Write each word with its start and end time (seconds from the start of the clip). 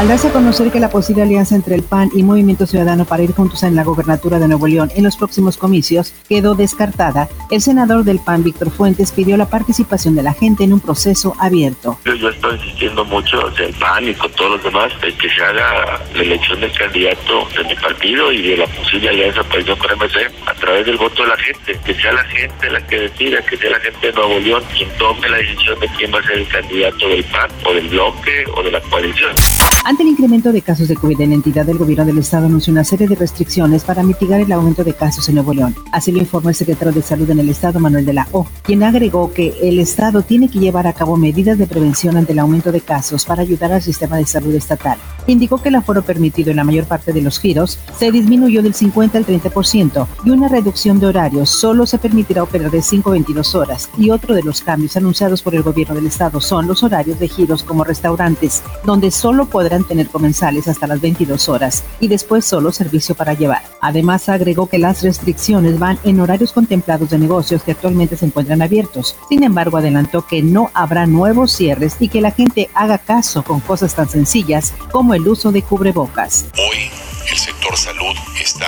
Al 0.00 0.08
darse 0.08 0.28
a 0.28 0.32
conocer 0.32 0.72
que 0.72 0.80
la 0.80 0.88
posible 0.88 1.20
alianza 1.20 1.54
entre 1.54 1.74
el 1.74 1.82
PAN 1.82 2.08
y 2.14 2.22
Movimiento 2.22 2.66
Ciudadano 2.66 3.04
para 3.04 3.22
ir 3.22 3.34
juntos 3.34 3.62
en 3.64 3.76
la 3.76 3.84
gobernatura 3.84 4.38
de 4.38 4.48
Nuevo 4.48 4.66
León 4.66 4.90
en 4.94 5.04
los 5.04 5.18
próximos 5.18 5.58
comicios 5.58 6.14
quedó 6.26 6.54
descartada, 6.54 7.28
el 7.50 7.60
senador 7.60 8.04
del 8.04 8.18
PAN, 8.18 8.42
Víctor 8.42 8.70
Fuentes, 8.70 9.12
pidió 9.12 9.36
la 9.36 9.50
participación 9.50 10.14
de 10.14 10.22
la 10.22 10.32
gente 10.32 10.64
en 10.64 10.72
un 10.72 10.80
proceso 10.80 11.34
abierto. 11.38 11.98
Yo 12.06 12.30
estoy 12.30 12.56
insistiendo 12.56 13.04
mucho 13.04 13.50
del 13.50 13.74
PAN 13.74 14.08
y 14.08 14.14
con 14.14 14.32
todos 14.32 14.52
los 14.52 14.62
demás 14.64 14.90
de 15.02 15.12
que 15.12 15.28
se 15.28 15.42
haga 15.42 16.00
la 16.14 16.22
elección 16.22 16.58
del 16.60 16.72
candidato 16.72 17.46
de 17.54 17.64
mi 17.64 17.74
partido 17.74 18.32
y 18.32 18.40
de 18.40 18.56
la 18.56 18.66
posible 18.68 19.10
alianza 19.10 19.42
pues 19.50 19.66
yo 19.66 19.76
con 19.76 19.90
MC 19.98 20.32
a 20.46 20.54
través 20.54 20.86
del 20.86 20.96
voto 20.96 21.24
de 21.24 21.28
la 21.28 21.36
gente, 21.36 21.78
que 21.84 21.94
sea 21.94 22.14
la 22.14 22.24
gente 22.24 22.70
la 22.70 22.86
que 22.86 23.00
decida, 23.00 23.42
que 23.42 23.58
sea 23.58 23.70
la 23.72 23.80
gente 23.80 24.06
de 24.06 24.12
Nuevo 24.14 24.38
León 24.38 24.62
quien 24.74 24.88
tome 24.96 25.28
la 25.28 25.36
decisión 25.36 25.78
de 25.78 25.88
quién 25.88 26.10
va 26.14 26.20
a 26.20 26.22
ser 26.22 26.38
el 26.38 26.48
candidato 26.48 27.06
del 27.06 27.24
PAN 27.24 27.50
o 27.66 27.74
del 27.74 27.88
bloque 27.90 28.46
o 28.56 28.62
de 28.62 28.70
la 28.70 28.80
coalición. 28.80 29.34
Ante 29.82 30.02
el 30.02 30.10
incremento 30.10 30.52
de 30.52 30.60
casos 30.60 30.88
de 30.88 30.94
COVID 30.94 31.22
en 31.22 31.30
la 31.30 31.36
entidad, 31.36 31.66
el 31.68 31.78
gobierno 31.78 32.04
del 32.04 32.18
estado 32.18 32.46
anunció 32.46 32.70
una 32.70 32.84
serie 32.84 33.08
de 33.08 33.14
restricciones 33.14 33.82
para 33.82 34.02
mitigar 34.02 34.40
el 34.40 34.52
aumento 34.52 34.84
de 34.84 34.92
casos 34.92 35.26
en 35.28 35.36
Nuevo 35.36 35.54
León. 35.54 35.74
Así 35.90 36.12
lo 36.12 36.18
informó 36.18 36.50
el 36.50 36.54
secretario 36.54 36.92
de 36.92 37.00
Salud 37.00 37.28
en 37.30 37.38
el 37.38 37.48
estado, 37.48 37.80
Manuel 37.80 38.04
de 38.04 38.12
la 38.12 38.28
O, 38.32 38.46
quien 38.62 38.82
agregó 38.82 39.32
que 39.32 39.54
el 39.62 39.80
estado 39.80 40.20
tiene 40.20 40.50
que 40.50 40.58
llevar 40.58 40.86
a 40.86 40.92
cabo 40.92 41.16
medidas 41.16 41.56
de 41.56 41.66
prevención 41.66 42.18
ante 42.18 42.32
el 42.32 42.38
aumento 42.40 42.70
de 42.72 42.82
casos 42.82 43.24
para 43.24 43.40
ayudar 43.40 43.72
al 43.72 43.80
sistema 43.80 44.18
de 44.18 44.26
salud 44.26 44.54
estatal. 44.54 44.98
Indicó 45.26 45.62
que 45.62 45.70
el 45.70 45.76
aforo 45.76 46.02
permitido 46.02 46.50
en 46.50 46.58
la 46.58 46.64
mayor 46.64 46.84
parte 46.84 47.14
de 47.14 47.22
los 47.22 47.40
giros 47.40 47.78
se 47.98 48.12
disminuyó 48.12 48.62
del 48.62 48.74
50 48.74 49.16
al 49.16 49.26
30% 49.26 50.06
y 50.24 50.30
una 50.30 50.48
reducción 50.48 51.00
de 51.00 51.06
horarios 51.06 51.48
solo 51.48 51.86
se 51.86 51.98
permitirá 51.98 52.42
operar 52.42 52.70
de 52.70 52.82
5 52.82 53.08
a 53.08 53.12
22 53.12 53.54
horas. 53.54 53.88
Y 53.96 54.10
otro 54.10 54.34
de 54.34 54.42
los 54.42 54.60
cambios 54.60 54.96
anunciados 54.96 55.42
por 55.42 55.54
el 55.54 55.62
gobierno 55.62 55.94
del 55.94 56.06
estado 56.06 56.40
son 56.40 56.66
los 56.66 56.82
horarios 56.82 57.18
de 57.18 57.28
giros 57.28 57.62
como 57.62 57.82
restaurantes, 57.82 58.62
donde 58.84 59.10
solo 59.10 59.39
podrán 59.46 59.84
tener 59.84 60.08
comensales 60.08 60.68
hasta 60.68 60.86
las 60.86 61.00
22 61.00 61.48
horas 61.48 61.84
y 62.00 62.08
después 62.08 62.44
solo 62.44 62.72
servicio 62.72 63.14
para 63.14 63.34
llevar. 63.34 63.62
Además, 63.80 64.28
agregó 64.28 64.68
que 64.68 64.78
las 64.78 65.02
restricciones 65.02 65.78
van 65.78 65.98
en 66.04 66.20
horarios 66.20 66.52
contemplados 66.52 67.10
de 67.10 67.18
negocios 67.18 67.62
que 67.62 67.72
actualmente 67.72 68.16
se 68.16 68.26
encuentran 68.26 68.62
abiertos. 68.62 69.16
Sin 69.28 69.42
embargo, 69.42 69.78
adelantó 69.78 70.26
que 70.26 70.42
no 70.42 70.70
habrá 70.74 71.06
nuevos 71.06 71.52
cierres 71.52 71.96
y 72.00 72.08
que 72.08 72.20
la 72.20 72.30
gente 72.30 72.70
haga 72.74 72.98
caso 72.98 73.42
con 73.42 73.60
cosas 73.60 73.94
tan 73.94 74.08
sencillas 74.08 74.72
como 74.90 75.14
el 75.14 75.26
uso 75.26 75.52
de 75.52 75.62
cubrebocas. 75.62 76.46
Hoy 76.56 76.90
el 77.30 77.38
sector 77.38 77.76
salud 77.76 78.16
está 78.40 78.66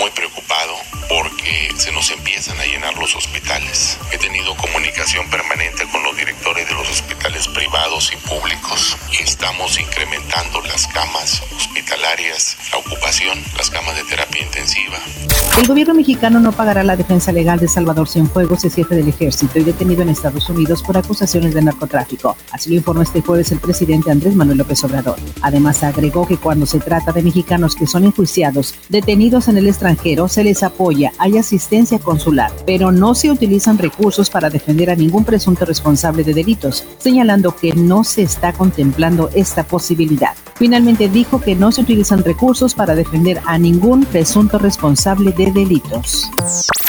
muy 0.00 0.10
preocupado 0.10 0.74
porque 1.08 1.70
se 1.76 1.92
nos 1.92 2.10
empiezan 2.10 2.58
a 2.58 2.64
llenar 2.64 2.96
los 2.98 3.14
hospitales. 3.14 3.98
He 4.12 4.18
tenido 4.18 4.56
comunicación 4.56 5.28
permanente 5.30 5.84
con 5.90 6.02
los 6.02 6.16
directores 6.16 6.68
de 6.68 6.74
los 6.74 6.90
hospitales 6.90 7.48
privados 7.48 8.12
y 8.12 8.16
públicos 8.28 8.96
estamos 9.44 9.78
incrementando 9.78 10.62
las 10.62 10.86
camas 10.86 11.42
hospitalarias, 11.54 12.56
la 12.72 12.78
ocupación, 12.78 13.38
las 13.58 13.68
camas 13.68 13.94
de 13.94 14.02
terapia 14.04 14.42
intensiva. 14.42 14.96
El 15.58 15.68
gobierno 15.68 15.92
mexicano 15.94 16.40
no 16.40 16.50
pagará 16.50 16.82
la 16.82 16.96
defensa 16.96 17.30
legal 17.30 17.60
de 17.60 17.68
Salvador 17.68 18.08
Cienfuegos, 18.08 18.64
el 18.64 18.72
jefe 18.72 18.94
del 18.96 19.08
ejército 19.08 19.58
y 19.58 19.64
detenido 19.64 20.00
en 20.00 20.08
Estados 20.08 20.48
Unidos 20.48 20.82
por 20.82 20.96
acusaciones 20.96 21.52
de 21.52 21.60
narcotráfico. 21.60 22.36
Así 22.52 22.70
lo 22.70 22.76
informó 22.76 23.02
este 23.02 23.20
jueves 23.20 23.52
el 23.52 23.60
presidente 23.60 24.10
Andrés 24.10 24.34
Manuel 24.34 24.58
López 24.58 24.82
Obrador. 24.82 25.16
Además, 25.42 25.82
agregó 25.82 26.26
que 26.26 26.38
cuando 26.38 26.64
se 26.64 26.80
trata 26.80 27.12
de 27.12 27.22
mexicanos 27.22 27.76
que 27.76 27.86
son 27.86 28.04
enjuiciados, 28.04 28.74
detenidos 28.88 29.48
en 29.48 29.58
el 29.58 29.68
extranjero, 29.68 30.26
se 30.26 30.42
les 30.42 30.62
apoya, 30.62 31.12
hay 31.18 31.36
asistencia 31.36 31.98
consular, 31.98 32.50
pero 32.66 32.90
no 32.90 33.14
se 33.14 33.30
utilizan 33.30 33.76
recursos 33.76 34.30
para 34.30 34.48
defender 34.48 34.90
a 34.90 34.96
ningún 34.96 35.24
presunto 35.24 35.66
responsable 35.66 36.24
de 36.24 36.32
delitos, 36.32 36.84
señalando 36.98 37.54
que 37.54 37.74
no 37.74 38.04
se 38.04 38.22
está 38.22 38.54
contemplando 38.54 39.30
esta 39.34 39.64
posibilidad. 39.64 40.34
Finalmente 40.56 41.08
dijo 41.08 41.40
que 41.40 41.54
no 41.54 41.72
se 41.72 41.80
utilizan 41.80 42.22
recursos 42.22 42.74
para 42.74 42.94
defender 42.94 43.40
a 43.46 43.58
ningún 43.58 44.04
presunto 44.04 44.58
responsable 44.58 45.32
de 45.32 45.50
delitos. 45.50 46.30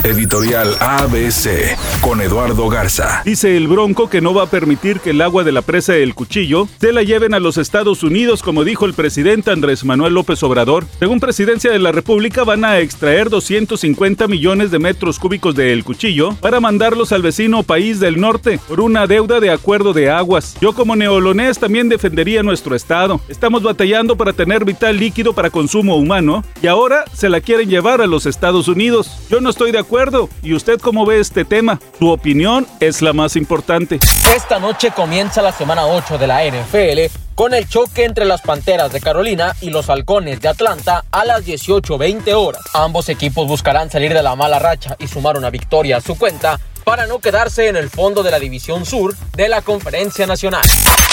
Editorial 0.03 0.75
ABC 0.79 1.75
con 2.01 2.21
Eduardo 2.21 2.69
Garza. 2.69 3.23
Dice 3.25 3.57
el 3.57 3.67
Bronco 3.67 4.07
que 4.07 4.21
no 4.21 4.35
va 4.35 4.43
a 4.43 4.49
permitir 4.49 4.99
que 4.99 5.09
el 5.09 5.21
agua 5.21 5.43
de 5.43 5.51
la 5.51 5.63
presa 5.63 5.93
del 5.93 6.13
Cuchillo 6.13 6.67
se 6.79 6.93
la 6.93 7.01
lleven 7.01 7.33
a 7.33 7.39
los 7.39 7.57
Estados 7.57 8.03
Unidos, 8.03 8.43
como 8.43 8.63
dijo 8.63 8.85
el 8.85 8.93
presidente 8.93 9.49
Andrés 9.49 9.83
Manuel 9.83 10.13
López 10.13 10.43
Obrador. 10.43 10.85
Según 10.99 11.19
Presidencia 11.19 11.71
de 11.71 11.79
la 11.79 11.91
República, 11.91 12.43
van 12.43 12.65
a 12.65 12.79
extraer 12.79 13.31
250 13.31 14.27
millones 14.27 14.69
de 14.69 14.77
metros 14.77 15.17
cúbicos 15.17 15.55
del 15.55 15.83
Cuchillo 15.83 16.35
para 16.35 16.59
mandarlos 16.59 17.11
al 17.11 17.23
vecino 17.23 17.63
país 17.63 17.99
del 17.99 18.21
norte 18.21 18.59
por 18.67 18.81
una 18.81 19.07
deuda 19.07 19.39
de 19.39 19.49
acuerdo 19.49 19.93
de 19.93 20.11
aguas. 20.11 20.55
Yo 20.61 20.73
como 20.73 20.95
neolonés 20.95 21.57
también 21.57 21.89
defendería 21.89 22.43
nuestro 22.43 22.75
estado. 22.75 23.21
Batallando 23.63 24.15
para 24.15 24.33
tener 24.33 24.65
vital 24.65 24.97
líquido 24.97 25.33
para 25.33 25.49
consumo 25.49 25.95
humano 25.95 26.43
y 26.61 26.67
ahora 26.67 27.05
se 27.13 27.29
la 27.29 27.41
quieren 27.41 27.69
llevar 27.69 28.01
a 28.01 28.07
los 28.07 28.25
Estados 28.25 28.67
Unidos. 28.67 29.09
Yo 29.29 29.41
no 29.41 29.49
estoy 29.49 29.71
de 29.71 29.79
acuerdo 29.79 29.95
¿Y 30.41 30.53
usted 30.53 30.79
cómo 30.79 31.05
ve 31.05 31.19
este 31.19 31.45
tema? 31.45 31.79
Su 31.97 32.09
opinión 32.09 32.67
es 32.79 33.01
la 33.01 33.13
más 33.13 33.35
importante. 33.35 33.99
Esta 34.35 34.59
noche 34.59 34.91
comienza 34.91 35.41
la 35.41 35.51
semana 35.51 35.85
8 35.85 36.17
de 36.17 36.27
la 36.27 36.43
NFL 36.45 37.15
con 37.33 37.53
el 37.53 37.67
choque 37.67 38.05
entre 38.05 38.25
las 38.25 38.41
Panteras 38.41 38.93
de 38.93 39.01
Carolina 39.01 39.55
y 39.61 39.69
los 39.69 39.89
Halcones 39.89 40.39
de 40.41 40.47
Atlanta 40.47 41.03
a 41.11 41.25
las 41.25 41.45
18.20 41.45 42.33
horas. 42.33 42.61
Ambos 42.73 43.09
equipos 43.09 43.47
buscarán 43.47 43.89
salir 43.89 44.13
de 44.13 44.23
la 44.23 44.35
mala 44.35 44.59
racha 44.59 44.95
y 44.99 45.07
sumar 45.07 45.37
una 45.37 45.49
victoria 45.49 45.97
a 45.97 46.01
su 46.01 46.17
cuenta 46.17 46.59
para 46.85 47.07
no 47.07 47.19
quedarse 47.19 47.67
en 47.67 47.75
el 47.75 47.89
fondo 47.89 48.23
de 48.23 48.31
la 48.31 48.39
División 48.39 48.85
Sur 48.85 49.15
de 49.35 49.49
la 49.49 49.61
Conferencia 49.61 50.25
Nacional. 50.25 50.61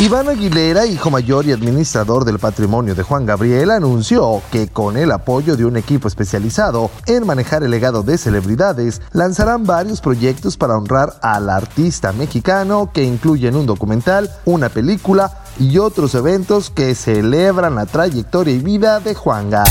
Iván 0.00 0.28
Aguilera, 0.28 0.86
hijo 0.86 1.10
mayor 1.10 1.46
y 1.46 1.52
administrador 1.52 2.24
del 2.24 2.38
patrimonio 2.38 2.94
de 2.94 3.02
Juan 3.02 3.24
Gabriel, 3.24 3.70
anunció 3.70 4.42
que 4.50 4.68
con 4.68 4.96
el 4.96 5.10
apoyo 5.10 5.56
de 5.56 5.64
un 5.64 5.76
equipo 5.76 6.08
especializado 6.08 6.90
en 7.06 7.26
manejar 7.26 7.62
el 7.62 7.70
legado 7.70 8.02
de 8.02 8.18
celebridades, 8.18 9.00
lanzarán 9.12 9.64
varios 9.64 10.00
proyectos 10.00 10.56
para 10.56 10.76
honrar 10.76 11.14
al 11.22 11.48
artista 11.48 12.12
mexicano 12.12 12.90
que 12.92 13.04
incluyen 13.04 13.56
un 13.56 13.66
documental, 13.66 14.30
una 14.44 14.68
película 14.68 15.42
y 15.58 15.78
otros 15.78 16.14
eventos 16.14 16.70
que 16.70 16.94
celebran 16.94 17.74
la 17.76 17.86
trayectoria 17.86 18.54
y 18.54 18.58
vida 18.58 19.00
de 19.00 19.14
Juanga. 19.14 19.64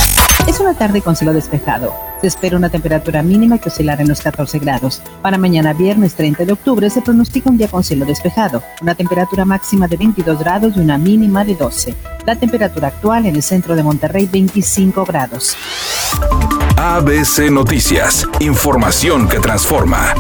Es 0.47 0.59
una 0.59 0.73
tarde 0.73 1.01
con 1.01 1.16
cielo 1.16 1.33
despejado. 1.33 2.10
Se 2.21 2.27
espera 2.27 2.55
una 2.55 2.69
temperatura 2.69 3.23
mínima 3.23 3.57
que 3.57 3.69
oscilará 3.69 4.03
en 4.03 4.07
los 4.07 4.21
14 4.21 4.59
grados. 4.59 5.01
Para 5.23 5.39
mañana 5.39 5.73
viernes 5.73 6.13
30 6.13 6.45
de 6.45 6.53
octubre 6.53 6.87
se 6.91 7.01
pronostica 7.01 7.49
un 7.49 7.57
día 7.57 7.67
con 7.67 7.83
cielo 7.83 8.05
despejado, 8.05 8.61
una 8.79 8.93
temperatura 8.93 9.43
máxima 9.43 9.87
de 9.87 9.97
22 9.97 10.37
grados 10.37 10.77
y 10.77 10.79
una 10.81 10.99
mínima 10.99 11.43
de 11.43 11.55
12. 11.55 11.95
La 12.27 12.35
temperatura 12.35 12.89
actual 12.89 13.25
en 13.25 13.35
el 13.35 13.41
centro 13.41 13.75
de 13.75 13.81
Monterrey 13.81 14.29
25 14.31 15.03
grados. 15.03 15.57
ABC 16.77 17.49
Noticias, 17.49 18.27
información 18.39 19.27
que 19.27 19.39
transforma. 19.39 20.13